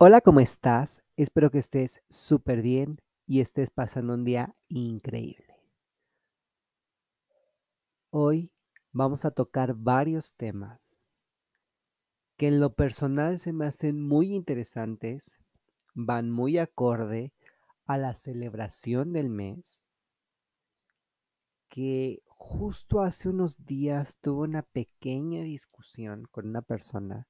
[0.00, 1.02] Hola, ¿cómo estás?
[1.16, 5.56] Espero que estés súper bien y estés pasando un día increíble.
[8.10, 8.52] Hoy
[8.92, 11.00] vamos a tocar varios temas
[12.36, 15.40] que en lo personal se me hacen muy interesantes,
[15.94, 17.32] van muy acorde
[17.84, 19.82] a la celebración del mes,
[21.68, 27.26] que justo hace unos días tuve una pequeña discusión con una persona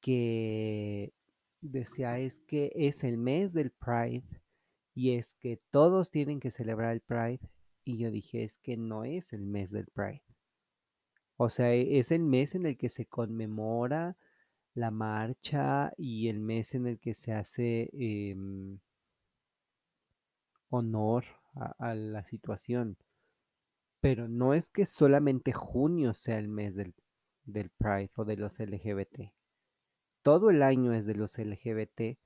[0.00, 1.12] que
[1.62, 4.24] decía es que es el mes del Pride
[4.94, 7.40] y es que todos tienen que celebrar el Pride
[7.84, 10.24] y yo dije es que no es el mes del Pride.
[11.36, 14.16] O sea, e, es el mes en el que se conmemora
[14.74, 18.78] la marcha y el mes en el que se hace em,
[20.70, 22.96] honor a, a, la situación.
[24.00, 26.94] Pero no es que solamente junio sea el mes del,
[27.44, 29.32] del Pride o de los LGBT
[30.22, 32.18] todo el año es de los LGBT,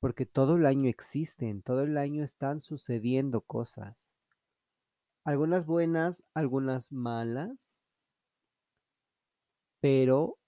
[0.00, 4.14] porque todo el año existen, todo el año están sucediendo cosas.
[5.24, 7.82] Algunas buenas, algunas malas,
[9.80, 10.38] pero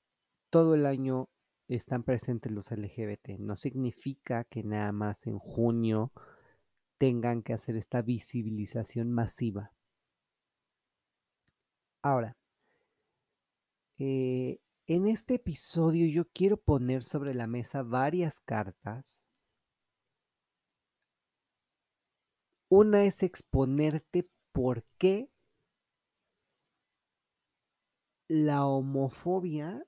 [0.50, 1.28] todo el año
[1.68, 3.38] están presentes los LGBT.
[3.38, 6.12] No significa que nada más en junio
[6.98, 9.72] tengan que hacer esta visibilización masiva.
[12.02, 12.36] Ahora,
[13.98, 14.58] eh,
[14.92, 19.24] en este episodio yo quiero poner sobre la mesa varias cartas.
[22.68, 25.30] Una es exponerte por qué
[28.26, 29.86] la homofobia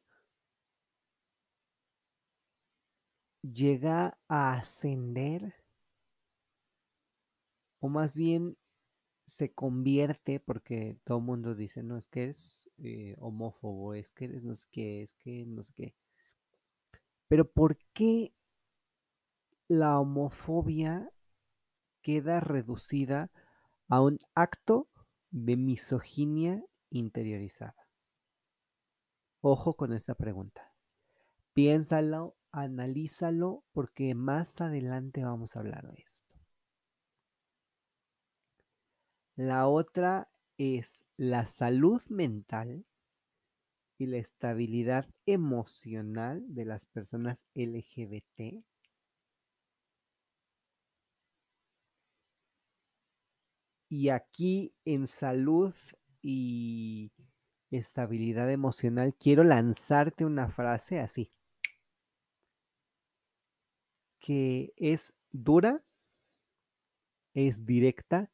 [3.43, 5.53] llega a ascender,
[7.81, 8.57] o más bien
[9.33, 14.27] se convierte, porque todo el mundo dice, no, es que eres eh, homófobo, es que
[14.27, 15.95] eres no sé qué, es que no sé qué.
[17.29, 18.35] Pero ¿por qué
[19.69, 21.09] la homofobia
[22.03, 23.31] queda reducida
[23.89, 24.89] a un acto
[25.31, 27.89] de misoginia interiorizada?
[29.41, 30.73] Ojo con esta pregunta.
[31.53, 36.32] Piénsalo, analízalo, porque más adelante vamos a hablar de esto.
[39.37, 40.29] La otra
[40.59, 42.85] es la salud mental
[43.99, 48.63] y la estabilidad emocional de las personas LGBT.
[53.89, 55.75] Y aquí en salud
[56.21, 57.13] y
[57.71, 61.31] estabilidad emocional quiero lanzarte una frase así,
[64.21, 65.83] que es dura,
[67.35, 68.31] es directa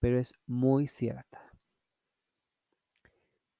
[0.00, 1.40] pero es muy cierta.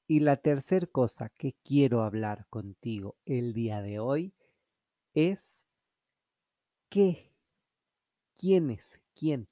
[0.06, 4.34] Y la tercera cosa que quiero hablar contigo el día de hoy
[5.14, 5.64] es
[6.88, 7.32] qué,
[8.34, 9.48] quiénes, quién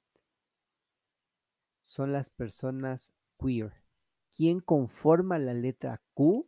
[1.81, 3.73] son las personas queer,
[4.35, 6.47] quién conforma la letra Q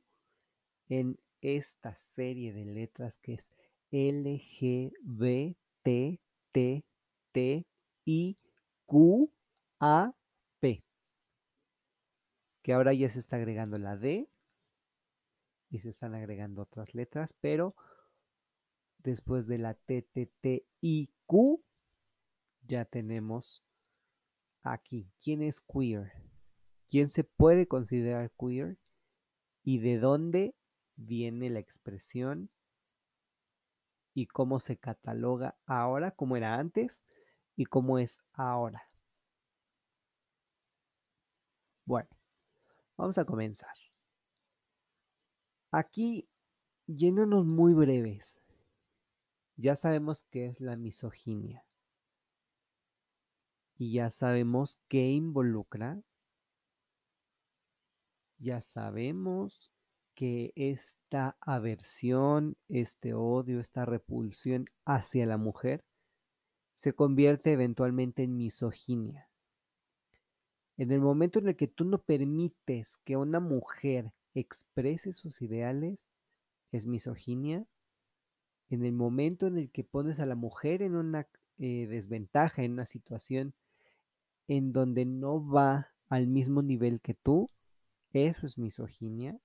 [0.89, 3.49] en esta serie de letras que es
[3.91, 6.19] L, G, B, T,
[6.51, 6.85] T,
[7.31, 7.65] T,
[8.05, 8.37] I,
[8.85, 9.31] Q,
[9.79, 10.13] A,
[12.61, 14.29] que ahora ya se está agregando la D
[15.69, 17.75] y se están agregando otras letras, pero
[18.99, 21.63] después de la T, T, T, I, Q,
[22.67, 23.63] ya tenemos
[24.61, 26.11] aquí, ¿quién es queer?
[26.87, 28.77] ¿Quién se puede considerar queer?
[29.63, 30.55] ¿Y de dónde
[30.95, 32.51] viene la expresión?
[34.13, 37.05] ¿Y cómo se cataloga ahora, cómo era antes
[37.55, 38.89] y cómo es ahora?
[41.85, 42.09] Bueno,
[42.97, 43.75] Vamos a comenzar.
[45.71, 46.29] Aquí,
[46.85, 48.41] yéndonos muy breves,
[49.55, 51.65] ya sabemos qué es la misoginia.
[53.77, 56.03] Y ya sabemos qué involucra.
[58.37, 59.71] Ya sabemos
[60.13, 65.83] que esta aversión, este odio, esta repulsión hacia la mujer
[66.75, 69.30] se convierte eventualmente en misoginia.
[70.81, 76.09] En el momento en el que tú no permites que una mujer exprese sus ideales,
[76.71, 77.67] es misoginia.
[78.71, 81.27] En el momento en el que pones a la mujer en una
[81.59, 83.53] eh, desventaja, en una situación
[84.47, 87.51] en donde no va al mismo nivel que tú,
[88.11, 89.39] eso es misoginia.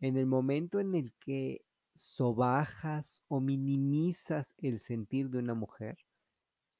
[0.00, 1.64] En el momento en el que
[1.94, 5.98] sobajas o minimizas el sentir de una mujer,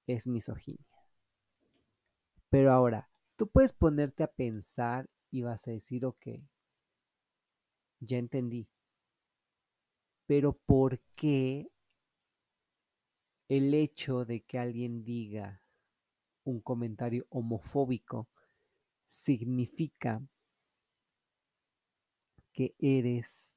[0.08, 0.84] es misoginia.
[2.50, 6.26] Pero ahora, Tú puedes ponerte a pensar y vas a decir, ok,
[8.00, 8.68] ya entendí.
[10.26, 11.72] Pero ¿por qué
[13.48, 15.62] el hecho de que alguien diga
[16.44, 18.28] un comentario homofóbico
[19.04, 20.22] significa
[22.52, 23.56] que eres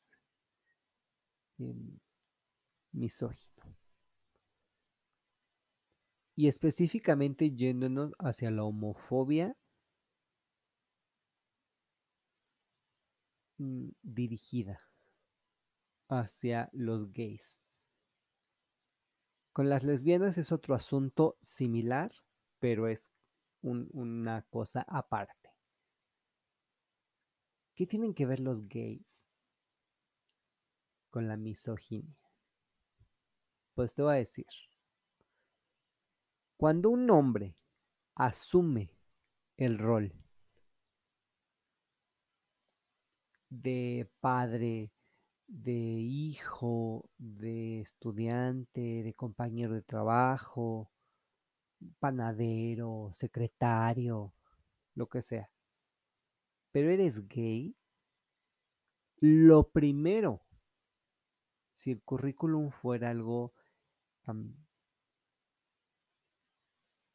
[1.60, 2.00] em,
[2.92, 3.64] misógino.
[6.36, 9.56] Y específicamente yéndonos hacia la homofobia
[13.58, 14.80] mm, dirigida
[16.10, 17.60] hacia los gays.
[19.54, 22.12] Con las lesbianas es otro asunto similar,
[22.60, 23.12] pero es
[23.62, 25.50] una cosa aparte.
[27.74, 29.30] ¿Qué tienen que ver los gays
[31.10, 32.18] con la misoginia?
[33.74, 34.46] Pues te voy a decir.
[36.58, 37.58] Cuando un hombre
[38.16, 38.92] asume
[39.58, 40.25] el rol
[43.62, 44.92] de padre,
[45.48, 50.92] de hijo, de estudiante, de compañero de trabajo,
[52.00, 54.34] panadero, secretario,
[54.96, 55.50] lo que sea,
[56.72, 57.76] pero eres gay,
[59.20, 60.42] lo primero,
[61.74, 63.54] si el currículum fuera algo,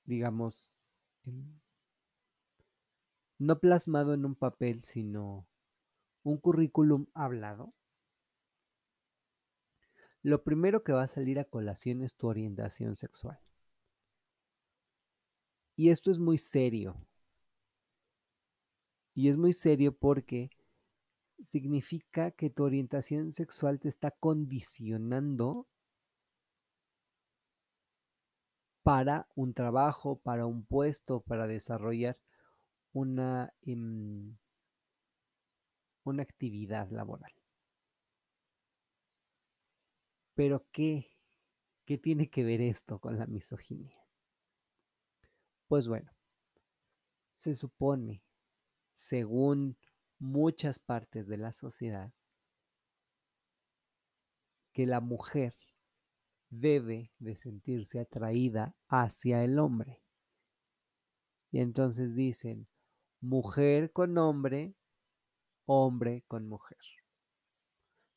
[0.05, 0.79] digamos,
[1.25, 1.61] em,
[3.39, 5.47] no plasmado en un papel, sino
[6.31, 7.75] un currículum hablado,
[10.23, 13.41] lo primero que va a salir a colación es tu orientación sexual.
[15.77, 17.07] Y esto es muy serio.
[19.15, 20.51] Y es muy serio porque
[21.43, 25.67] significa que tu orientación sexual te está condicionando
[28.83, 32.19] para un trabajo, para un puesto, para desarrollar
[32.93, 34.37] una, em,
[36.05, 37.33] una actividad laboral.
[40.35, 41.17] Pero ¿qué?
[41.85, 44.01] ¿Qué tiene que ver esto con la misoginia?
[45.67, 46.13] Pues bueno,
[47.35, 48.23] se supone,
[48.93, 49.77] según
[50.19, 52.13] muchas partes de la sociedad,
[54.73, 55.57] que la mujer
[56.49, 60.03] debe de sentirse atraída hacia el hombre.
[61.51, 62.69] Y entonces dicen,
[63.21, 64.75] mujer con hombre,
[65.73, 66.79] hombre con mujer.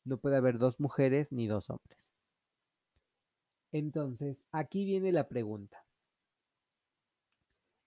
[0.04, 2.12] No puede haber dos mujeres ni dos hombres.
[3.70, 5.86] Entonces, aquí viene la pregunta.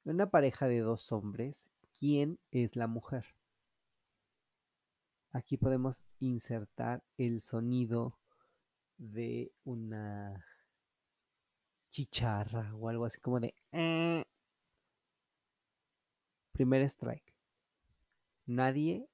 [0.05, 1.65] En una pareja de dos hombres,
[1.99, 3.25] ¿quién es la mujer?
[5.31, 8.17] Aquí podemos insertar el sonido
[8.97, 10.45] de una
[11.91, 13.53] chicharra o algo así como de...
[13.73, 14.23] Eh".
[16.53, 17.35] Primer strike.
[18.45, 19.09] Nadie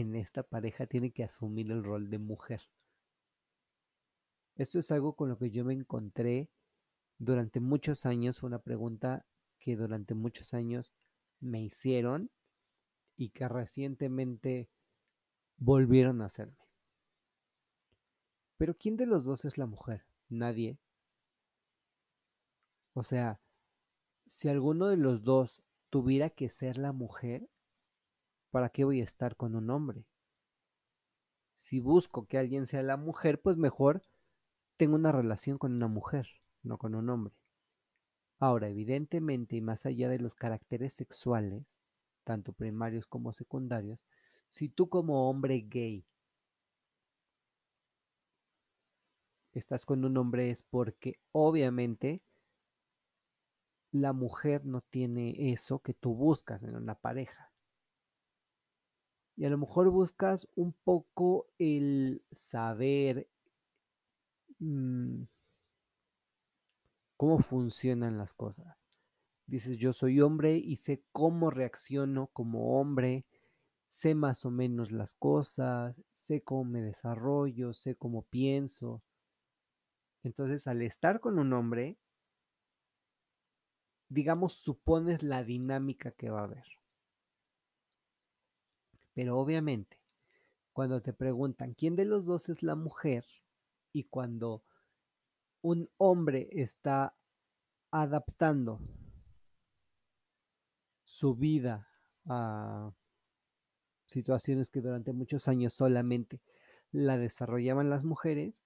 [0.00, 2.62] en esta pareja tiene que asumir el rol de mujer.
[4.56, 6.50] Esto es algo con lo que yo me encontré
[7.18, 8.40] durante muchos años.
[8.40, 9.24] Fue una pregunta
[9.60, 10.94] que durante muchos años
[11.38, 12.32] me hicieron
[13.16, 14.68] y que recientemente
[15.58, 16.58] volvieron a hacerme.
[18.56, 20.04] Pero ¿quién de los dos es la mujer?
[20.28, 20.76] Nadie.
[22.94, 23.40] O sea,
[24.26, 27.48] si alguno de los dos tuviera que ser la mujer,
[28.54, 30.06] ¿para qué voy a estar con un hombre?
[31.54, 34.04] Si busco que alguien sea la mujer, pues mejor
[34.76, 36.28] tengo una relación con una mujer,
[36.62, 37.34] no con un hombre.
[38.38, 41.80] Ahora, evidentemente, y más allá de los caracteres sexuales,
[42.22, 44.06] tanto primarios como secundarios,
[44.50, 46.06] si tú como hombre gay
[49.50, 52.22] estás con un hombre es porque obviamente
[53.90, 57.53] la mujer no tiene eso que tú buscas en una pareja.
[59.36, 63.28] Y a lo mejor buscas un poco el saber
[64.60, 65.24] mm,
[67.16, 68.76] cómo funcionan las cosas.
[69.46, 73.26] Dices, yo soy hombre y sé cómo reacciono como hombre,
[73.88, 79.02] sé más o menos las cosas, sé cómo me desarrollo, sé cómo pienso.
[80.22, 81.98] Entonces, al estar con un hombre,
[84.08, 86.64] digamos, supones la dinámica que va a haber.
[89.14, 89.98] Pero obviamente,
[90.72, 93.24] cuando te preguntan quién de los dos es la mujer
[93.92, 94.64] y cuando
[95.62, 97.16] un hombre está
[97.90, 98.80] adaptando
[101.04, 101.88] su vida
[102.26, 102.92] a
[104.06, 106.42] situaciones que durante muchos años solamente
[106.90, 108.64] la desarrollaban las mujeres,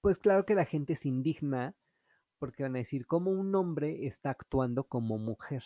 [0.00, 1.76] pues claro que la gente se indigna
[2.38, 5.62] porque van a decir cómo un hombre está actuando como mujer.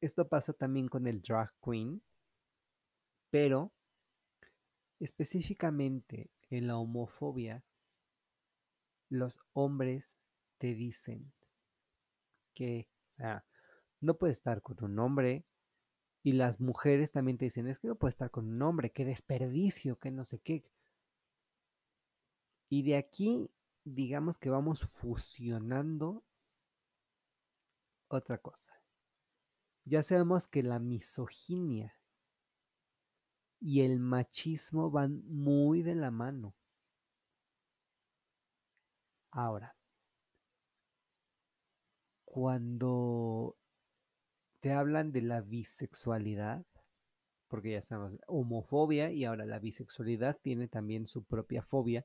[0.00, 2.02] Esto pasa también con el drag queen,
[3.30, 3.72] pero
[5.00, 7.64] específicamente en la homofobia
[9.08, 10.16] los hombres
[10.58, 11.32] te dicen
[12.54, 13.46] que, o sea,
[14.00, 15.46] no puedes estar con un hombre
[16.22, 19.04] y las mujeres también te dicen, es que no puedes estar con un hombre, qué
[19.04, 20.64] desperdicio, qué no sé qué.
[22.68, 23.50] Y de aquí,
[23.84, 26.24] digamos que vamos fusionando
[28.08, 28.72] otra cosa.
[29.88, 31.98] Ya sabemos que la misoginia
[33.58, 36.54] y el machismo van muy de la mano.
[39.30, 39.78] Ahora,
[42.26, 43.56] cuando
[44.60, 46.66] te hablan de la bisexualidad,
[47.48, 52.04] porque ya sabemos, homofobia y ahora la bisexualidad tiene también su propia fobia,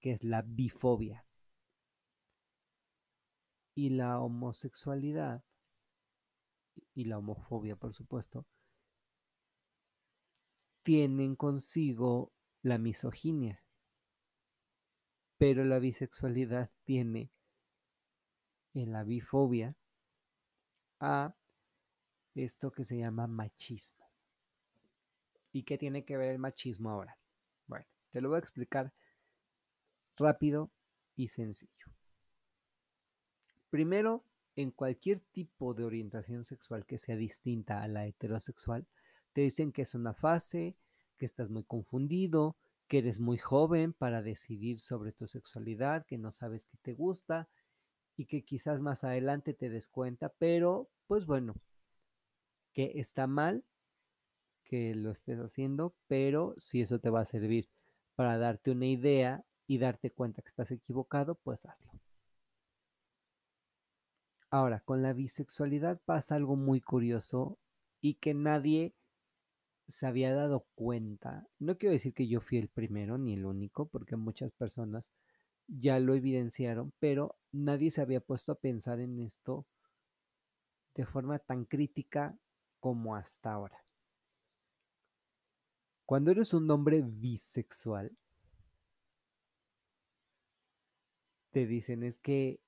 [0.00, 1.26] que es la bifobia.
[3.74, 5.44] Y la homosexualidad
[6.94, 8.46] y la homofobia, por supuesto,
[10.82, 12.32] tienen consigo
[12.62, 13.62] la misoginia.
[15.36, 17.30] Pero la bisexualidad tiene
[18.74, 19.76] en la bifobia
[21.00, 21.34] a
[22.34, 24.08] esto que se llama machismo.
[25.52, 27.18] ¿Y qué tiene que ver el machismo ahora?
[27.66, 28.92] Bueno, te lo voy a explicar
[30.16, 30.70] rápido
[31.16, 31.86] y sencillo.
[33.70, 34.24] Primero,
[34.58, 38.88] en cualquier tipo de orientación sexual que sea distinta a la heterosexual,
[39.32, 40.76] te dicen que es una fase,
[41.16, 42.56] que estás muy confundido,
[42.88, 47.48] que eres muy joven para decidir sobre tu sexualidad, que no sabes qué te gusta
[48.16, 51.54] y que quizás más adelante te des cuenta, pero pues bueno,
[52.72, 53.64] que está mal
[54.64, 57.68] que lo estés haciendo, pero si eso te va a servir
[58.16, 61.92] para darte una idea y darte cuenta que estás equivocado, pues hazlo.
[64.50, 67.58] Ahora, con la bisexualidad pasa algo muy curioso
[68.00, 68.94] y que nadie
[69.88, 71.46] se había dado cuenta.
[71.58, 75.12] No quiero decir que yo fui el primero ni el único, porque muchas personas
[75.66, 79.66] ya lo evidenciaron, pero nadie se había puesto a pensar en esto
[80.94, 82.38] de forma tan crítica
[82.80, 83.84] como hasta ahora.
[86.06, 88.16] Cuando eres un hombre bisexual,
[91.50, 92.60] te dicen es que,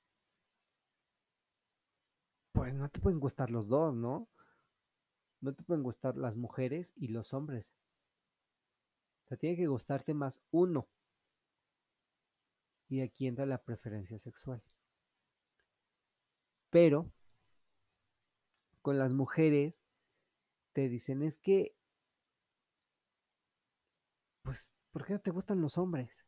[2.71, 4.29] pues no te pueden gustar los dos, ¿no?
[5.41, 7.75] No te pueden gustar las mujeres y los hombres.
[9.25, 10.87] O sea, tiene que gustarte más uno.
[12.89, 14.63] Y aquí entra la preferencia sexual.
[16.71, 17.11] Pero
[18.83, 19.85] con las mujeres
[20.73, 21.75] te dicen es que,
[24.43, 26.25] pues, ¿por qué no te gustan los hombres?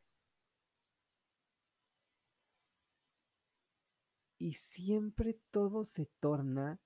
[4.43, 6.81] Y siempre todo se torna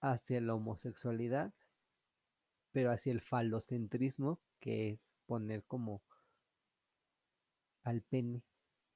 [0.00, 1.54] hacia la homosexualidad,
[2.72, 6.02] pero hacia el falocentrismo, que es poner como
[7.84, 8.42] al pene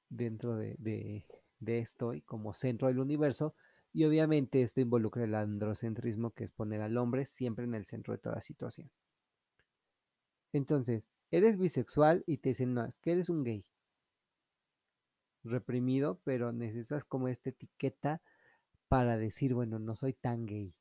[0.08, 1.24] dentro de,
[1.64, 3.54] esto y como centro del universo,
[3.92, 8.14] y obviamente esto involucra el androcentrismo, que es poner al hombre siempre en el centro
[8.14, 8.90] de toda situación.
[10.52, 13.64] Entonces, eres bisexual y te dicen, no, es que eres un gay.
[15.44, 18.22] Reprimido, pero necesitas como esta etiqueta
[18.88, 20.74] para decir, bueno, no soy tan gay.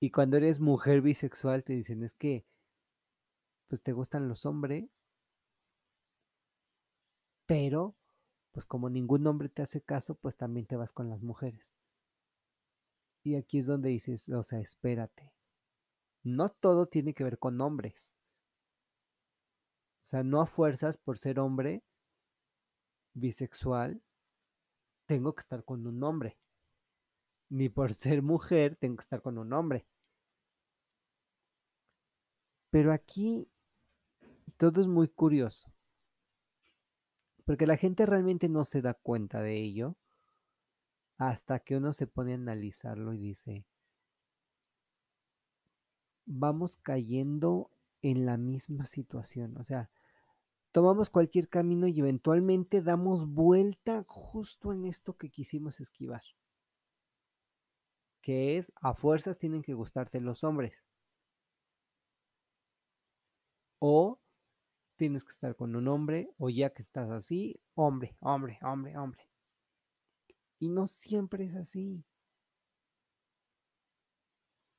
[0.00, 2.46] Y cuando eres mujer bisexual te dicen, es que,
[3.66, 4.88] pues te gustan los hombres,
[7.46, 7.96] pero
[8.52, 11.74] pues como ningún hombre te hace caso, pues también te vas con las mujeres.
[13.24, 15.32] Y aquí es donde dices, o sea, espérate.
[16.22, 18.14] No todo tiene que ver con hombres.
[20.02, 21.82] O sea, no a fuerzas por ser hombre
[23.18, 24.02] bisexual,
[25.06, 26.38] tengo que estar con un hombre.
[27.50, 29.86] Ni por ser mujer, tengo que estar con un hombre.
[32.70, 33.48] Pero aquí
[34.56, 35.72] todo es muy curioso
[37.48, 39.96] porque la gente realmente no se da cuenta de ello
[41.16, 43.64] hasta que uno se pone a analizarlo y dice,
[46.26, 47.70] vamos cayendo
[48.02, 49.56] en la misma situación.
[49.56, 49.88] O sea,
[50.72, 56.22] tomamos cualquier camino y eventualmente damos vuelta justo en esto que quisimos esquivar.
[58.20, 60.84] Que es, a fuerzas tienen que gustarte los hombres.
[63.80, 64.20] O
[64.96, 69.28] tienes que estar con un hombre o ya que estás así, hombre, hombre, hombre, hombre.
[70.58, 72.04] Y no siempre es así.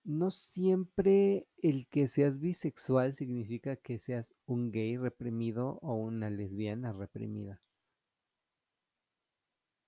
[0.03, 6.91] No siempre el que seas bisexual significa que seas un gay reprimido o una lesbiana
[6.91, 7.61] reprimida.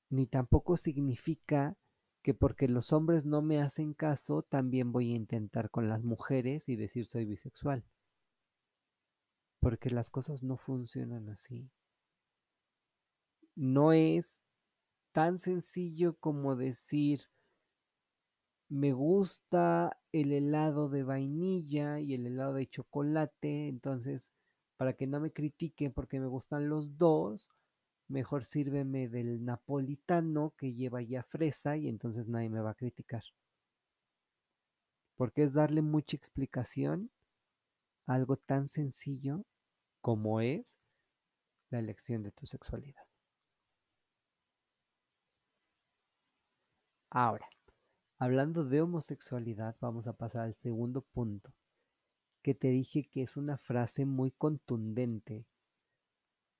[0.09, 1.75] Ni tampoco significa
[2.21, 6.69] que porque los hombres no me hacen caso, también voy a intentar con las mujeres
[6.69, 7.83] y decir soy bisexual
[9.61, 11.69] porque las cosas no funcionan así.
[13.55, 14.41] no es
[15.11, 17.29] tan sencillo como decir,
[18.71, 24.31] me gusta el helado de vainilla y el helado de chocolate, entonces
[24.77, 27.51] para que no me critiquen porque me gustan los dos,
[28.07, 33.23] mejor sírveme del napolitano que lleva ya fresa y entonces nadie me va a criticar.
[35.17, 37.11] Porque es darle mucha explicación
[38.07, 39.43] a algo tan sencillo
[39.99, 40.79] como es
[41.71, 43.03] la elección de tu sexualidad.
[47.09, 47.49] Ahora,
[48.21, 51.55] hablando de homosexualidad, vamos a pasar al segundo punto,
[52.43, 55.47] que te dije que es una frase muy contundente,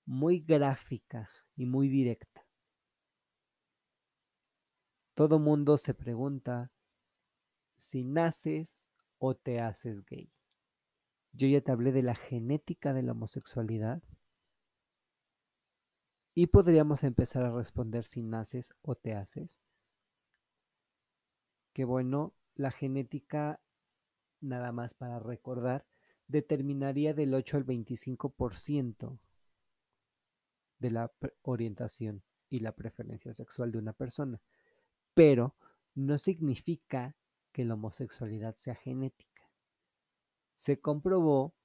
[0.03, 2.47] muy gráfica y muy directa.
[5.13, 6.71] Todo mundo se pregunta
[7.75, 8.89] si naces
[9.19, 10.33] o te haces gay.
[11.31, 14.01] Yo ya te hablé de la genética de la homosexualidad
[16.33, 19.61] y podríamos empezar a responder si naces o te haces.
[21.73, 23.61] Que bueno, la genética,
[24.39, 25.85] nada más para recordar,
[26.27, 29.19] determinaría del 8 al 25%
[30.79, 31.11] de la
[31.43, 34.41] orientación y la preferencia sexual de una persona.
[35.13, 35.55] Pero
[35.93, 37.15] no significa
[37.51, 39.49] que la homosexualidad sea genética.
[40.55, 41.55] Se comprobó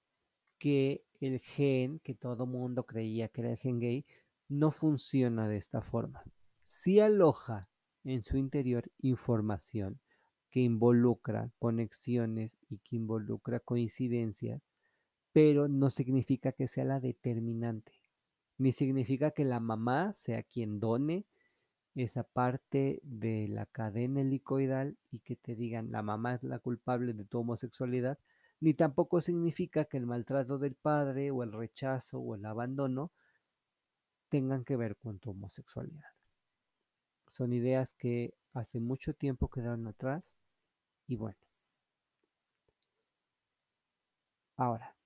[0.58, 4.06] que el gen, que todo mundo creía que era el gen gay,
[4.48, 6.25] no funciona de esta forma.
[6.64, 7.68] Si aloja
[8.06, 10.00] en su interior información
[10.50, 14.62] que involucra conexiones y que involucra coincidencias,
[15.32, 17.92] pero no significa que sea la determinante,
[18.56, 21.26] ni significa que la mamá sea quien done
[21.94, 27.12] esa parte de la cadena helicoidal y que te digan la mamá es la culpable
[27.12, 28.18] de tu homosexualidad,
[28.60, 33.12] ni tampoco significa que el maltrato del padre o el rechazo o el abandono
[34.28, 36.16] tengan que ver con tu homosexualidad.
[37.26, 40.36] Son ideas que hace mucho tiempo quedaron atrás
[41.06, 41.39] y bueno.
[44.56, 44.97] Ahora,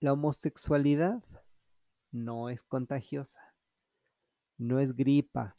[0.00, 1.22] la homosexualidad
[2.10, 3.40] no es contagiosa,
[4.58, 5.56] no es gripa,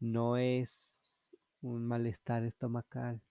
[0.00, 3.22] no es un malestar estomacal,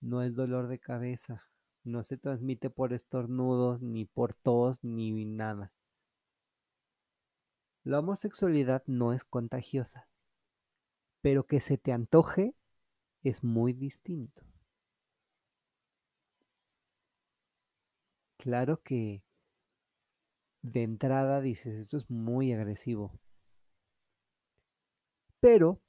[0.00, 1.44] no es dolor de cabeza,
[1.84, 5.72] no se transmite por estornudos, ni por tos, ni nada.
[7.84, 10.08] La homosexualidad no es contagiosa,
[11.20, 12.54] pero que se te antoje
[13.22, 14.44] es muy distinto.
[18.36, 19.24] Claro que
[20.62, 23.18] de entrada dices, esto es muy agresivo.
[25.40, 25.82] Pero,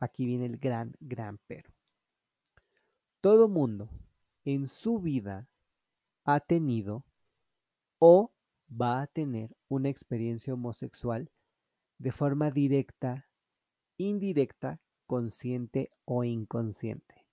[0.00, 1.74] aquí viene el gran, gran pero.
[3.20, 3.90] Todo mundo
[4.44, 5.46] en su vida
[6.24, 7.04] ha tenido
[7.98, 8.32] o
[8.70, 11.30] va a tener una experiencia homosexual
[11.98, 13.28] de forma directa,
[13.96, 17.26] indirecta, consciente o inconsciente.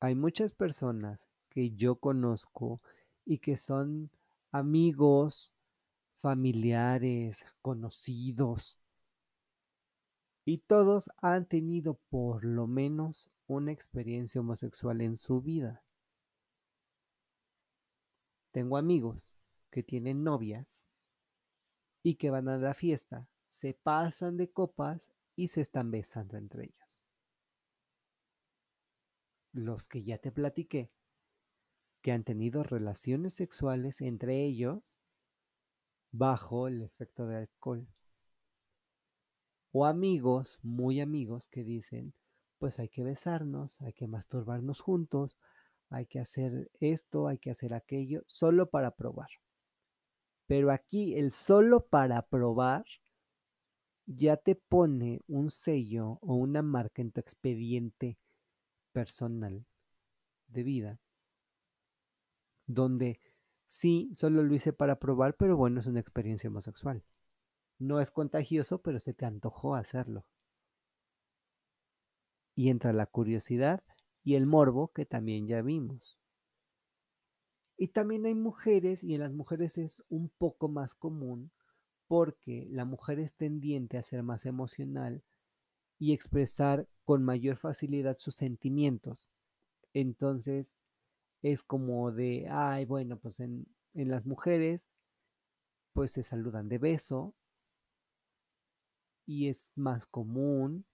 [0.00, 2.82] Hay muchas personas que yo conozco
[3.24, 4.10] y que son
[4.50, 5.54] amigos,
[6.14, 8.78] familiares, conocidos,
[10.44, 15.82] y todos han tenido por lo menos una experiencia homosexual en su vida.
[18.52, 19.35] Tengo amigos
[19.76, 20.86] que tienen novias
[22.02, 26.64] y que van a la fiesta, se pasan de copas y se están besando entre
[26.64, 27.02] ellos.
[29.52, 30.90] Los que ya te platiqué,
[32.00, 34.96] que han tenido relaciones sexuales entre ellos
[36.10, 37.86] bajo el efecto de alcohol.
[39.72, 42.14] O amigos, muy amigos, que dicen,
[42.56, 45.36] pues hay que besarnos, hay que masturbarnos juntos,
[45.90, 49.28] hay que hacer esto, hay que hacer aquello, solo para probar.
[50.46, 52.84] Pero aquí el solo para probar
[54.06, 58.18] ya te pone un sello o una marca en tu expediente
[58.92, 59.66] personal
[60.46, 61.00] de vida,
[62.66, 63.20] donde
[63.64, 67.04] sí, solo lo hice para probar, pero bueno, es una experiencia homosexual.
[67.78, 70.26] No es contagioso, pero se te antojó hacerlo
[72.56, 73.84] y entra la curiosidad
[74.24, 76.18] y el morbo que también ya vimos.
[77.76, 81.50] Y también hay mujeres, y en las mujeres es un poco más común,
[82.08, 85.22] porque la mujer es tendiente a ser más emocional
[85.98, 89.30] y expresar con mayor facilidad sus sentimientos.
[89.94, 90.76] Entonces
[91.42, 94.90] es como de, ay, bueno, pues en, en las mujeres
[95.92, 97.34] pues se saludan de beso
[99.26, 100.86] y es más común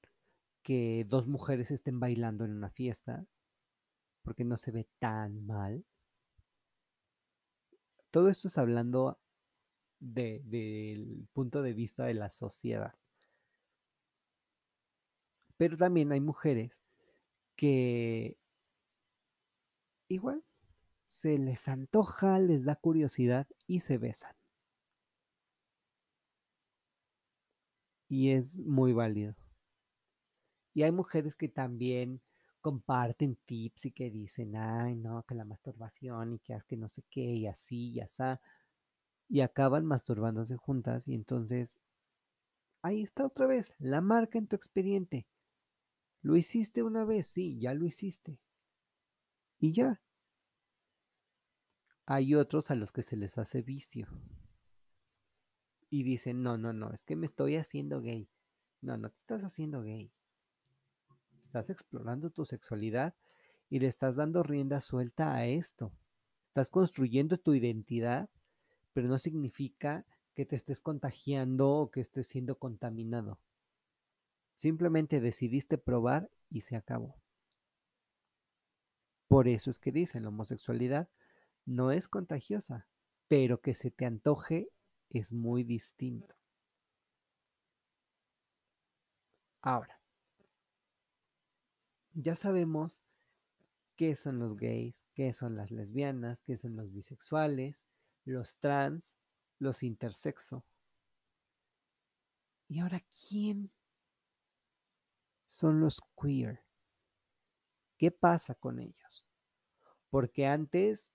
[0.62, 3.26] que dos mujeres estén bailando en una fiesta,
[4.22, 5.84] porque no se ve tan mal.
[8.12, 9.18] Todo esto es hablando
[9.98, 12.94] de, del punto de vista de la sociedad.
[15.56, 16.82] Pero también hay mujeres
[17.56, 18.36] que
[20.08, 20.44] igual
[21.06, 24.36] se les antoja, les da curiosidad y se besan.
[28.10, 29.34] Y es muy válido.
[30.74, 32.20] Y hay mujeres que también
[32.62, 37.04] comparten tips y que dicen, ay, no, que la masturbación y que, que no sé
[37.10, 38.22] qué, y así, y así.
[39.28, 41.78] Y acaban masturbándose juntas y entonces,
[42.80, 45.26] ahí está otra vez, la marca en tu expediente.
[46.22, 47.26] ¿Lo hiciste una vez?
[47.26, 48.38] Sí, ya lo hiciste.
[49.58, 50.00] Y ya.
[52.06, 54.06] Hay otros a los que se les hace vicio.
[55.90, 58.30] Y dicen, no, no, no, es que me estoy haciendo gay.
[58.80, 60.12] No, no te estás haciendo gay
[61.52, 63.14] estás explorando tu sexualidad
[63.68, 65.92] y le estás dando rienda suelta a esto.
[66.46, 68.30] Estás construyendo tu identidad,
[68.94, 73.38] pero no significa que te estés contagiando o que estés siendo contaminado.
[74.56, 77.16] Simplemente decidiste probar y se acabó.
[79.28, 81.10] Por eso es que dicen, la homosexualidad
[81.66, 82.86] no es contagiosa,
[83.28, 84.70] pero que se te antoje
[85.10, 86.34] es muy distinto.
[89.60, 90.01] Ahora,
[92.14, 93.02] ya sabemos
[93.96, 97.84] qué son los gays, qué son las lesbianas, qué son los bisexuales,
[98.24, 99.16] los trans,
[99.58, 100.64] los intersexo.
[102.68, 103.70] ¿Y ahora quién
[105.44, 106.64] son los queer?
[107.98, 109.24] ¿Qué pasa con ellos?
[110.10, 111.12] Porque antes,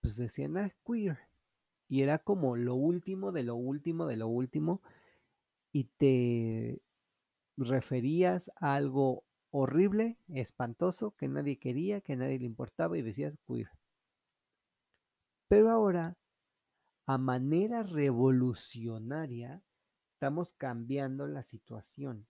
[0.00, 1.18] pues decían, ah, queer.
[1.88, 4.82] Y era como lo último de lo último de lo último.
[5.72, 6.82] Y te
[7.56, 9.25] referías a algo
[9.58, 13.70] horrible, espantoso, que nadie quería, que nadie le importaba y decías queer.
[15.48, 16.18] Pero ahora,
[17.06, 19.62] a manera revolucionaria,
[20.12, 22.26] estamos cambiando la situación.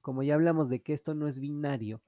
[0.00, 2.02] Como ya hablamos de que esto no es binario,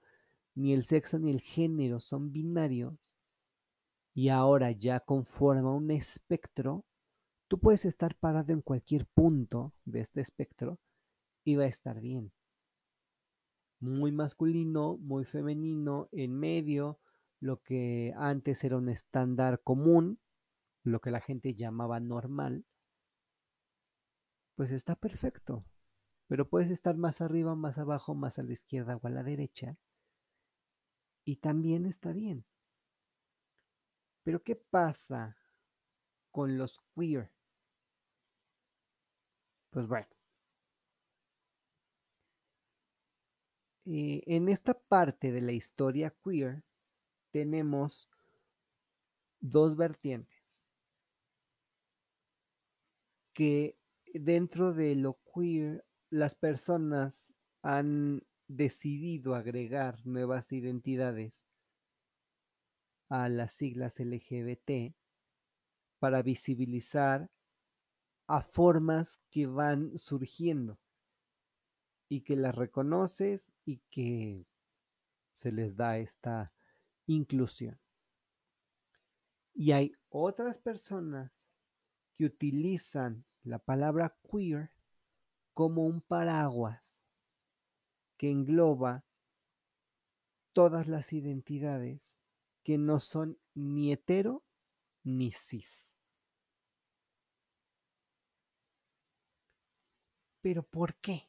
[0.56, 3.14] ni el sexo ni el género son binarios,
[4.14, 6.84] y ahora ya conforma un espectro,
[7.46, 10.80] tú puedes estar parado en cualquier punto de este espectro
[11.44, 12.32] y va a estar bien
[13.84, 16.98] muy masculino, muy femenino, en medio,
[17.40, 20.18] lo que antes era un estándar común,
[20.82, 22.64] lo que la gente llamaba normal,
[24.56, 25.64] pues está perfecto.
[26.26, 29.76] Pero puedes estar más arriba, más abajo, más a la izquierda o a la derecha.
[31.24, 32.46] Y también está bien.
[34.22, 35.36] Pero ¿qué pasa
[36.30, 37.30] con los queer?
[39.70, 40.08] Pues bueno,
[43.86, 46.64] En esta parte de la historia queer
[47.30, 48.08] tenemos
[49.40, 50.62] dos vertientes
[53.34, 53.76] que
[54.14, 61.46] dentro de lo queer las personas han decidido agregar nuevas identidades
[63.10, 64.94] a las siglas LGBT
[65.98, 67.30] para visibilizar
[68.28, 70.78] a formas que van surgiendo
[72.08, 74.46] y que las reconoces y que
[75.32, 76.52] se les da esta
[77.06, 77.78] inclusión.
[79.52, 81.44] Y hay otras personas
[82.14, 84.70] que utilizan la palabra queer
[85.52, 87.02] como un paraguas
[88.16, 89.04] que engloba
[90.52, 92.20] todas las identidades
[92.62, 94.44] que no son ni hetero
[95.02, 95.94] ni cis.
[100.40, 101.28] ¿Pero por qué?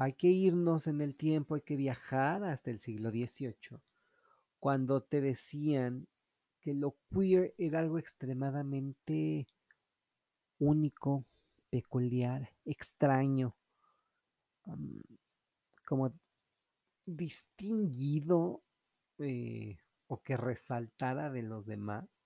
[0.00, 3.80] Hay que irnos en el tiempo, hay que viajar hasta el siglo XVIII,
[4.60, 6.06] cuando te decían
[6.60, 9.48] que lo queer era algo extremadamente
[10.60, 11.24] único,
[11.68, 13.56] peculiar, extraño,
[15.84, 16.12] como
[17.04, 18.62] distinguido
[19.18, 22.24] eh, o que resaltara de los demás,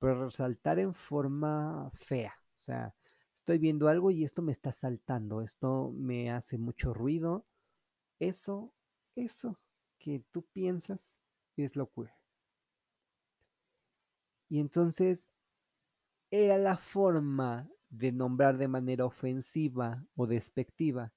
[0.00, 2.96] pero resaltar en forma fea, o sea,
[3.46, 7.46] estoy viendo algo y esto me está saltando, esto me hace mucho ruido.
[8.18, 8.74] Eso,
[9.14, 9.60] eso
[9.98, 11.16] que tú piensas
[11.56, 12.12] es lo queer.
[14.48, 15.28] Y entonces
[16.32, 21.14] era la forma de nombrar de manera ofensiva o despectiva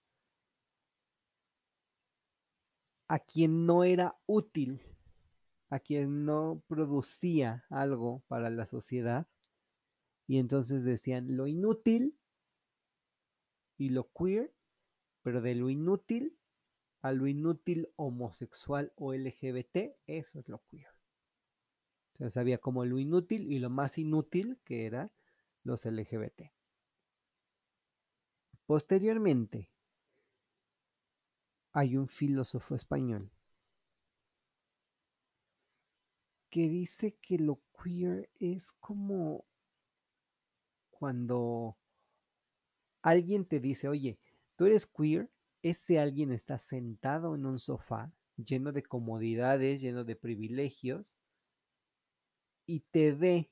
[3.07, 4.83] a quien no era útil,
[5.71, 9.27] a quien no producía algo para la sociedad.
[10.27, 12.18] Y entonces decían, lo inútil
[13.79, 14.53] y lo queer,
[15.23, 16.37] pero de lo inútil
[17.01, 20.93] a lo inútil homosexual o LGBT, eso es lo queer.
[22.13, 25.11] Entonces había como lo inútil y lo más inútil que era
[25.63, 26.51] los LGBT.
[28.65, 29.71] Posteriormente,
[31.71, 33.31] hay un filósofo español
[36.49, 39.45] que dice que lo queer es como
[40.89, 41.77] cuando
[43.01, 44.19] alguien te dice, oye,
[44.55, 45.31] tú eres queer,
[45.61, 51.17] ese alguien está sentado en un sofá lleno de comodidades, lleno de privilegios,
[52.65, 53.51] y te ve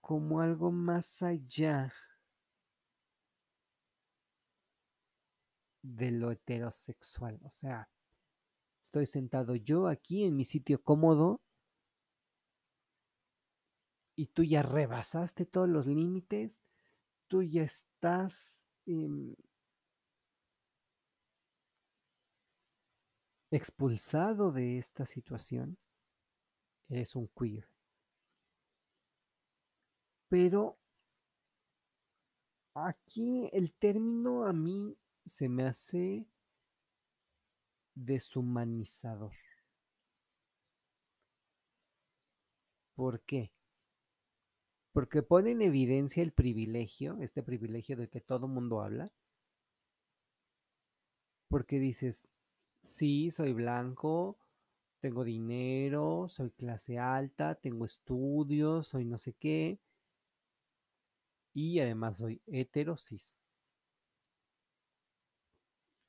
[0.00, 1.92] como algo más allá
[5.82, 7.38] de lo heterosexual.
[7.44, 7.90] O sea,
[8.82, 11.42] estoy sentado yo aquí en mi sitio cómodo
[14.16, 16.62] y tú ya rebasaste todos los límites,
[17.28, 19.34] tú ya estás em,
[23.50, 25.78] expulsado de esta situación
[26.88, 27.68] eres un queer.
[30.28, 30.78] Pero
[32.74, 36.26] aquí el término a mí se me hace
[37.94, 39.34] deshumanizador.
[42.94, 43.52] ¿Por qué?
[44.98, 49.12] Porque pone en evidencia el privilegio, este privilegio del que todo mundo habla.
[51.46, 52.34] Porque dices,
[52.82, 54.40] sí, soy blanco,
[54.98, 59.78] tengo dinero, soy clase alta, tengo estudios, soy no sé qué.
[61.54, 63.40] Y además soy heterosis.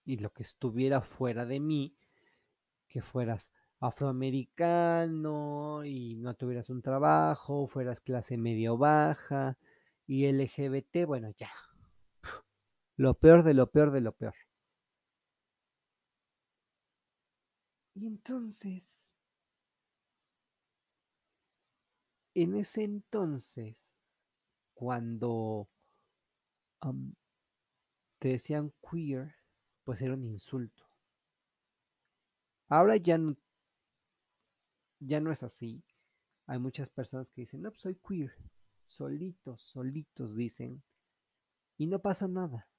[0.03, 1.95] Y lo que estuviera fuera de mí,
[2.87, 9.57] que fueras afroamericano y no tuvieras un trabajo, fueras clase medio baja
[10.05, 11.51] y LGBT, bueno, ya.
[12.97, 14.35] Lo peor de lo peor de lo peor.
[17.93, 18.83] Y entonces,
[22.33, 24.01] en ese entonces,
[24.73, 25.69] cuando
[28.19, 29.35] te decían queer,
[29.83, 30.89] pues era un insulto.
[32.69, 33.35] Ahora ya no,
[34.99, 35.83] ya no es así.
[36.47, 38.33] Hay muchas personas que dicen, no, pues soy queer.
[38.81, 40.83] Solitos, solitos dicen.
[41.77, 42.69] Y no pasa nada.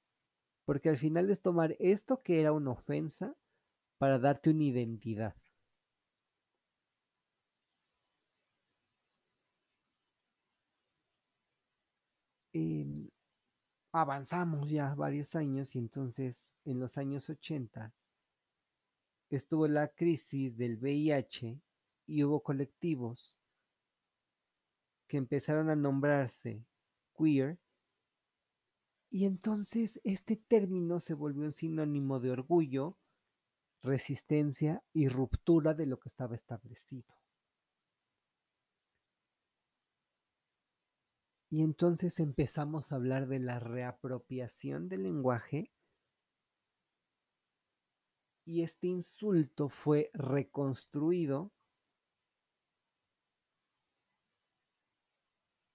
[0.65, 3.37] Porque al final es tomar esto que era una ofensa
[3.99, 5.37] para darte una identidad.
[12.53, 13.09] Em,
[13.93, 17.95] avanzamos ya varios años y entonces en los años 80
[19.31, 21.61] estuvo la crisis del VIH
[22.11, 23.39] y hubo colectivos
[25.07, 26.65] que empezaron a nombrarse
[27.17, 27.59] queer
[29.11, 32.97] y entonces este término se volvió un sinónimo de orgullo
[33.83, 37.17] resistencia y ruptura de lo que estaba establecido.
[41.49, 45.73] Y entonces empezamos a hablar de la reapropiación del lenguaje
[48.45, 51.53] y este insulto fue reconstruido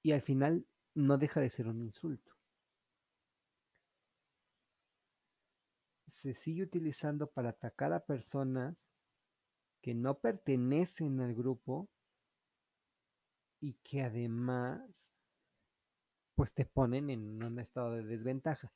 [0.06, 2.32] y al final no deja de ser un insulto.
[6.06, 8.88] se sigue utilizando para atacar a personas
[9.82, 11.90] que no pertenecen al grupo
[13.60, 15.12] y que además
[16.36, 18.72] pues te ponen en un estado de desventaja.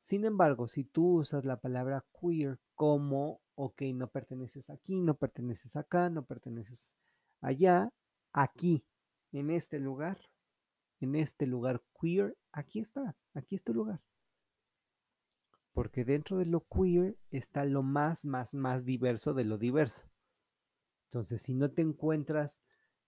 [0.00, 5.76] Sin embargo, si tú usas la palabra queer como, ok, no perteneces aquí, no perteneces
[5.76, 6.92] acá, no perteneces
[7.40, 7.88] allá,
[8.34, 8.84] aquí,
[9.32, 10.18] en este lugar,
[11.00, 14.00] en este lugar queer, aquí estás, aquí es tu lugar
[15.74, 20.08] porque dentro de lo queer está lo más, más, más diverso de lo diverso.
[21.08, 22.62] Entonces, si no te encuentras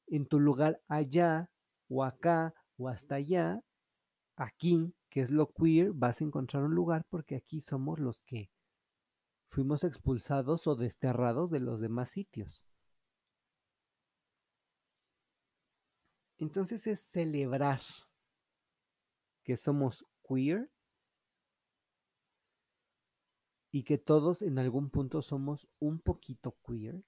[0.09, 1.49] en tu lugar allá
[1.88, 3.62] o acá o hasta allá,
[4.35, 8.51] aquí, que es lo queer, vas a encontrar un lugar porque aquí somos los que
[9.49, 12.66] fuimos expulsados o desterrados de los demás sitios.
[16.38, 17.81] Entonces es celebrar
[19.42, 20.70] que somos queer
[23.70, 27.03] y que todos en algún punto somos un poquito queer,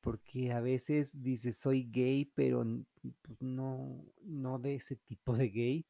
[0.00, 2.64] porque a veces dices soy gay, pero
[3.22, 5.86] pues, no, no de ese tipo de gay,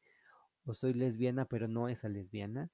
[0.65, 2.69] o soy lesbiana, pero no esa lesbiana.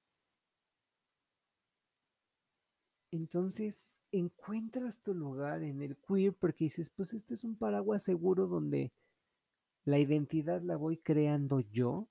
[3.11, 8.47] Entonces encuentras tu lugar en el queer porque dices, pues este es un paraguas seguro
[8.47, 8.91] donde
[9.85, 12.09] la identidad la voy creando yo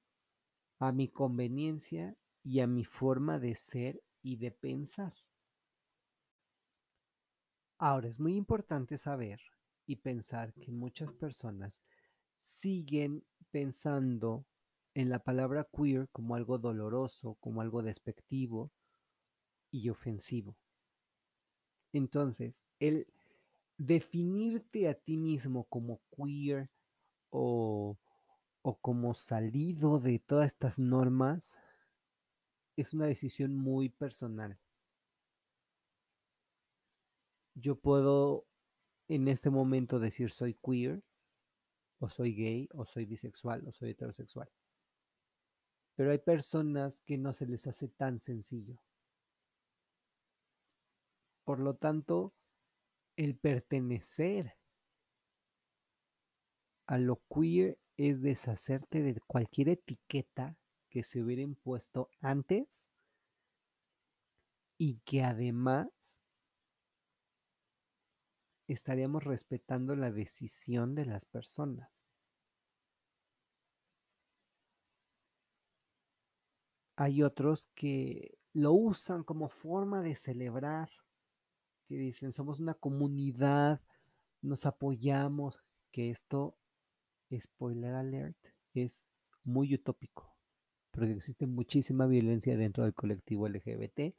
[0.79, 5.15] a mi conveniencia y a mi forma de ser y de pensar.
[7.79, 9.41] Ahora es muy importante saber
[9.87, 11.83] y pensar que muchas personas
[12.39, 14.47] siguen pensando
[14.95, 18.71] en la palabra queer como algo doloroso, como algo despectivo
[19.71, 20.57] y ofensivo.
[21.93, 23.07] Entonces, el
[23.79, 26.71] definirte a ti mismo como queer
[27.33, 27.99] o,
[28.63, 31.59] o como salido de todas estas normas
[32.77, 34.59] es una decisión muy personal.
[37.55, 38.47] Yo puedo
[39.09, 41.03] en este momento decir soy queer,
[41.99, 44.51] o soy gay, o soy bisexual, o soy heterosexual.
[45.95, 48.79] Pero hay personas que no se les hace tan sencillo.
[51.45, 52.35] Por lo tanto,
[53.17, 54.57] el pertenecer
[56.87, 60.57] a lo queer es deshacerte de cualquier etiqueta
[60.89, 62.89] que se hubiera impuesto antes
[64.79, 65.89] y que además
[68.67, 72.07] estaríamos respetando la decisión de las personas.
[76.97, 80.91] Hay otros que lo usan como forma de celebrar,
[81.87, 83.81] que dicen somos una comunidad,
[84.41, 86.57] nos apoyamos, que esto,
[87.41, 88.37] spoiler alert,
[88.75, 89.09] es
[89.45, 90.35] muy utópico,
[90.91, 94.15] porque existe muchísima violencia dentro del colectivo LGBT.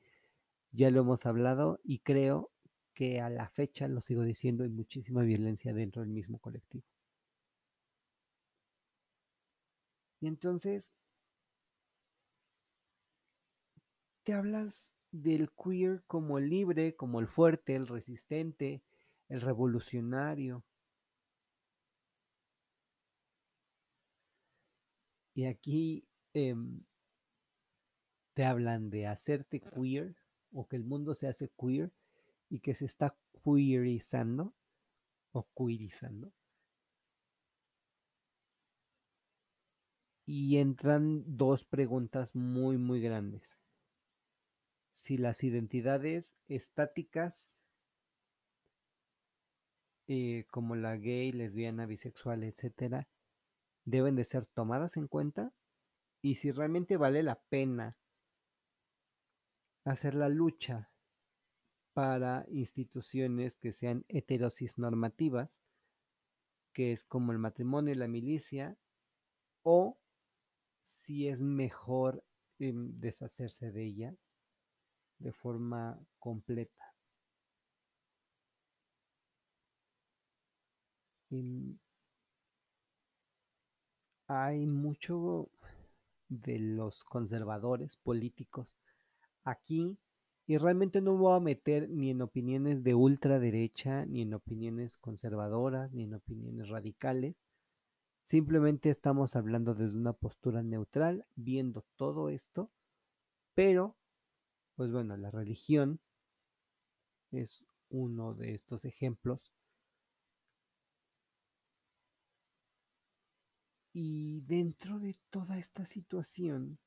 [0.71, 2.51] Ya lo hemos hablado y creo
[2.93, 6.85] que a la fecha, lo sigo diciendo, hay muchísima violencia dentro del mismo colectivo.
[10.21, 10.91] Y entonces,
[14.23, 18.81] te hablas del queer como el libre, como el fuerte, el resistente,
[19.29, 20.63] el revolucionario.
[25.33, 26.55] Y aquí eh,
[28.33, 30.15] te hablan de hacerte queer
[30.51, 31.91] o que el mundo se hace queer
[32.49, 34.53] y que se está queerizando
[35.31, 36.31] o queerizando.
[40.25, 43.57] Y entran dos preguntas muy, muy grandes.
[44.91, 47.55] Si las identidades estáticas,
[50.07, 53.07] eh, como la gay, lesbiana, bisexual, etcétera,
[53.85, 55.53] deben de ser tomadas en cuenta
[56.21, 57.97] y si realmente vale la pena
[59.85, 60.89] hacer la lucha
[61.93, 65.61] para instituciones que sean heterosis normativas,
[66.73, 68.77] que es como el matrimonio y la milicia,
[69.63, 69.99] o
[70.81, 72.23] si es mejor
[72.59, 74.31] eh, deshacerse de ellas
[75.19, 76.95] de forma completa.
[81.29, 81.79] Y
[84.27, 85.49] hay mucho
[86.29, 88.75] de los conservadores políticos
[89.43, 89.97] aquí
[90.45, 94.97] y realmente no me voy a meter ni en opiniones de ultraderecha, ni en opiniones
[94.97, 97.45] conservadoras, ni en opiniones radicales.
[98.23, 102.71] Simplemente estamos hablando desde una postura neutral, viendo todo esto,
[103.53, 103.95] pero,
[104.75, 105.99] pues bueno, la religión
[107.31, 109.53] es uno de estos ejemplos.
[113.95, 116.79] Y dentro de toda esta situación,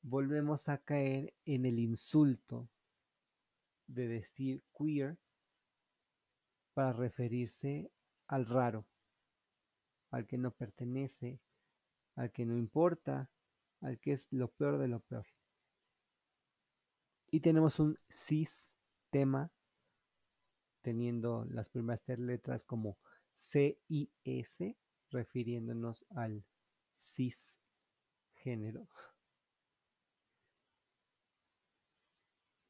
[0.00, 2.70] volvemos a caer en el insulto
[3.86, 5.18] de decir queer
[6.72, 7.92] para referirse
[8.26, 8.86] al raro,
[10.10, 11.40] al que no pertenece,
[12.14, 13.30] al que no importa,
[13.82, 15.26] al que es lo peor de lo peor.
[17.30, 18.76] Y tenemos un cis
[19.10, 19.52] tema
[20.80, 22.96] teniendo las primeras tres letras como
[23.32, 23.78] C
[24.24, 24.76] S,
[25.14, 26.44] refiriéndonos al
[26.92, 27.60] cis
[28.34, 28.86] género.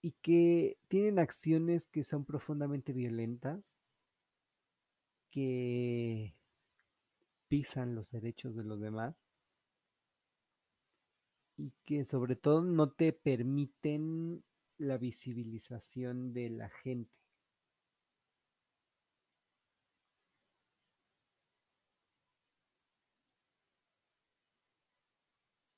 [0.05, 3.79] y que tienen acciones que son profundamente violentas,
[5.31, 6.37] que
[7.49, 9.17] pisan los derechos de los demás
[11.57, 14.45] y que sobre todo no te permiten
[14.77, 17.24] la visibilización de la gente.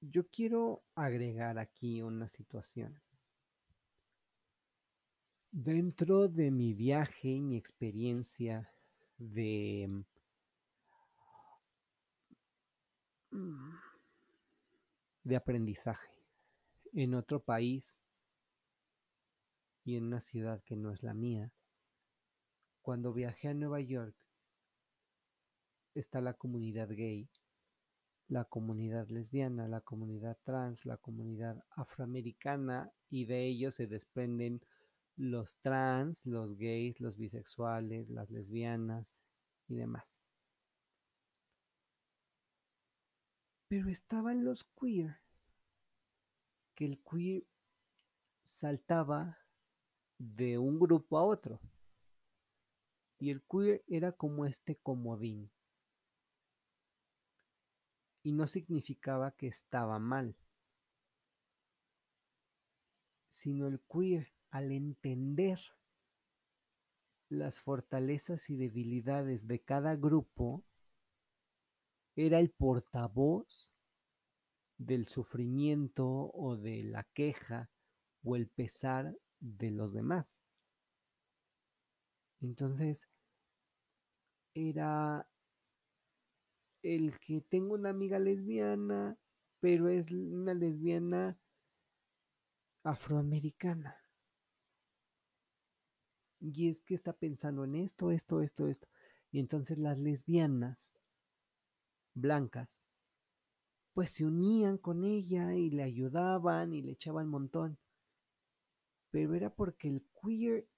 [0.08, 3.02] Yo quiero agregar aquí una situación.
[5.50, 8.72] Dentro de mi viaje y mi experiencia
[9.18, 10.04] de
[13.30, 13.74] mm,
[15.24, 16.12] de aprendizaje
[16.92, 18.04] en otro país
[19.82, 21.52] y en una ciudad que no es la mía,
[22.80, 24.14] cuando viajé a Nueva York,
[25.94, 27.28] está la comunidad gay,
[28.28, 34.60] la comunidad lesbiana, la comunidad trans, la comunidad afroamericana y de ellos se desprenden
[35.16, 39.22] los trans, los gays, los bisexuales, las lesbianas,
[39.68, 40.20] y demás.
[43.68, 45.16] Pero estaban los queer,
[46.74, 47.44] que el queer
[48.44, 49.38] saltaba
[50.18, 51.60] de un grupo a otro.
[53.18, 55.50] Y el queer era como este comodín.
[58.26, 60.34] Y no significaba que estaba mal,
[63.28, 65.60] sino el queer al entender
[67.28, 70.64] las fortalezas y debilidades de cada grupo,
[72.16, 73.72] era el portavoz
[74.76, 77.70] del sufrimiento o de la queja
[78.24, 80.42] o el pesar de los demás.
[82.40, 83.08] Entonces,
[84.52, 85.28] era
[86.94, 89.18] el que tengo una amiga lesbiana,
[89.58, 91.36] pero es una lesbiana
[92.84, 93.96] afroamericana.
[96.38, 98.86] Y es que está pensando en esto, esto, esto, esto.
[99.32, 100.94] Y entonces las lesbianas
[102.14, 102.80] blancas,
[103.92, 107.78] pues se unían con ella y le ayudaban y le echaban montón.
[109.10, 110.68] Pero era porque el queer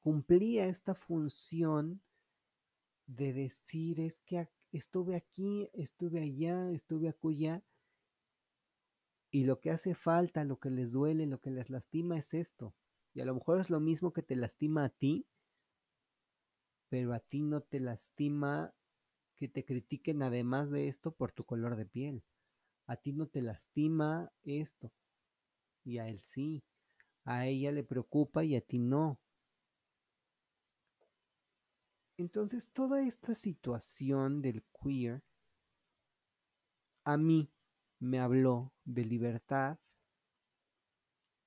[0.00, 2.02] cumplía esta función
[3.06, 7.64] de decir es que estuve aquí, estuve allá, estuve acullá,
[9.30, 12.74] y lo que hace falta, lo que les duele, lo que les lastima es esto.
[13.12, 15.26] Y a lo mejor es lo mismo que te lastima a ti,
[16.88, 18.74] pero a ti no te lastima
[19.36, 22.24] que te critiquen además de esto por tu color de piel.
[22.86, 24.92] A ti no te lastima esto.
[25.84, 26.64] Y a él sí.
[27.24, 29.20] A ella le preocupa y a ti no.
[32.18, 35.22] Entonces toda esta situación del queer
[37.04, 37.48] a mí
[38.00, 39.78] me habló de libertad,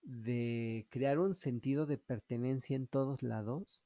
[0.02, 3.84] de crear un sentido de pertenencia en todos lados,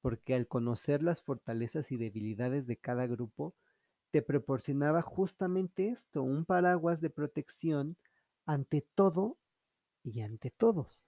[0.00, 3.54] porque al conocer las fortalezas y debilidades de cada grupo,
[4.10, 7.96] te proporcionaba justamente esto, un paraguas de protección
[8.44, 9.38] ante todo
[10.02, 11.04] y ante todos,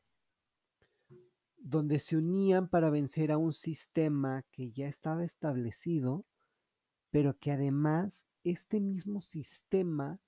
[1.64, 6.26] donde se unían para vencer a un sistema que ya estaba establecido,
[7.10, 10.20] pero que además este mismo sistema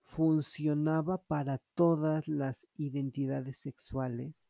[0.00, 4.48] funcionaba para todas las identidades sexuales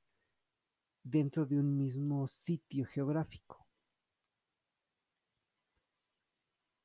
[1.03, 3.66] dentro de un mismo sitio geográfico.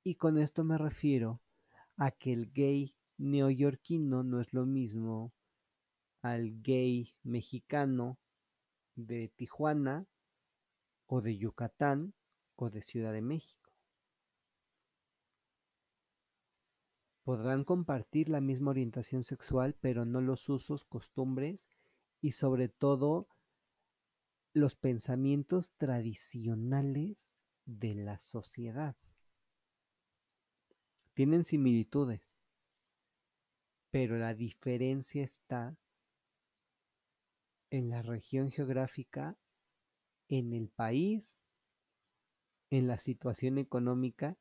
[0.04, 1.44] Y con esto me refiero
[1.98, 5.36] a que el gay neoyorquino no es lo mismo
[6.24, 8.18] al gay mexicano
[8.96, 10.08] de Tijuana
[11.06, 12.14] o de Yucatán
[12.56, 13.72] o de Ciudad de México.
[17.24, 21.68] Podrán compartir la misma orientación sexual, pero no los usos, costumbres
[22.22, 23.28] y sobre todo
[24.54, 27.32] los pensamientos tradicionales
[27.66, 28.96] de la sociedad.
[31.14, 32.38] Tienen similitudes,
[33.90, 35.78] pero la diferencia está
[37.76, 39.38] en la región geográfica,
[40.30, 41.44] en el país,
[42.70, 44.38] en la situación económica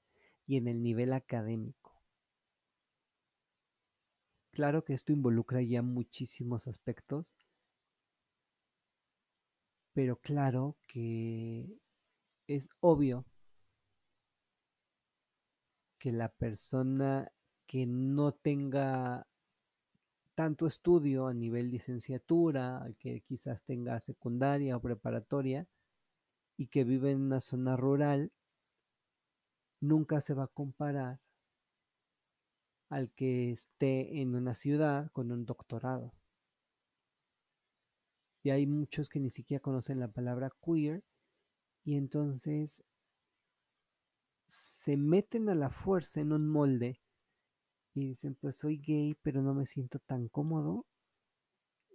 [0.47, 2.01] y en el nivel académico.
[4.53, 7.37] Claro que esto involucra ya muchísimos aspectos,
[9.93, 11.67] pero claro que
[12.47, 13.27] es obvio
[15.99, 17.33] que la persona
[17.67, 19.27] que no tenga
[20.35, 25.67] tanto estudio a nivel licenciatura, que quizás tenga secundaria o preparatoria
[26.57, 28.33] y que vive en una zona rural,
[29.81, 31.21] nunca se va a comparar
[32.89, 36.13] al que esté en una ciudad con un doctorado.
[38.43, 41.03] Y hay muchos que ni siquiera conocen la palabra queer
[41.85, 42.85] y entonces
[44.47, 47.01] se meten a la fuerza en un molde
[47.95, 50.85] y dicen, pues soy gay, pero no me siento tan cómodo.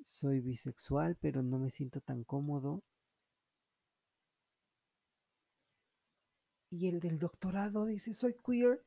[0.02, 2.84] Soy bisexual, pero no me siento tan cómodo.
[6.72, 8.84] Y el del doctorado dice, soy queer,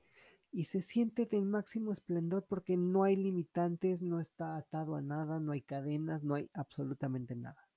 [0.52, 5.40] y se siente del máximo esplendor porque no hay limitantes, no está atado a nada,
[5.40, 7.68] no hay cadenas, no hay absolutamente nada.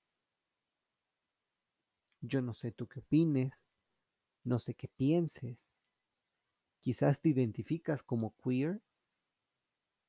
[2.20, 3.66] Yo no sé tú qué opines,
[4.44, 5.70] no sé qué pienses.
[6.80, 8.82] Quizás te identificas como queer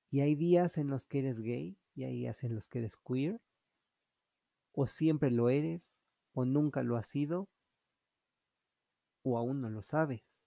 [0.10, 2.98] y hay días en los que eres gay y hay días en los que eres
[2.98, 3.42] queer.
[4.74, 7.50] O siempre lo eres o nunca lo has sido
[9.24, 10.40] o aún no lo sabes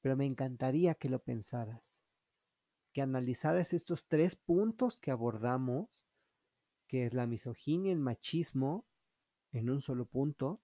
[0.00, 2.02] pero me encantaría que lo pensaras,
[2.92, 6.00] que analizaras estos tres puntos que abordamos,
[6.86, 8.86] que es la misoginia, el machismo,
[9.52, 10.60] en un solo punto,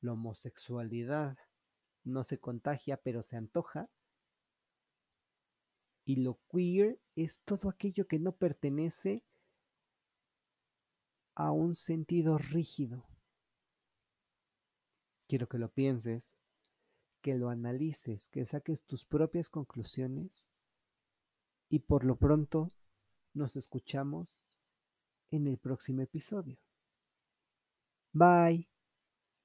[0.00, 1.36] La homosexualidad
[2.04, 3.90] no se contagia, pero se antoja.
[6.08, 9.22] Y lo queer es todo aquello que no pertenece
[11.34, 13.06] a un sentido rígido.
[15.26, 16.38] Quiero que lo pienses,
[17.20, 20.48] que lo analices, que saques tus propias conclusiones
[21.68, 22.70] y por lo pronto
[23.34, 24.42] nos escuchamos
[25.30, 26.56] en el próximo episodio.
[28.14, 28.77] Bye.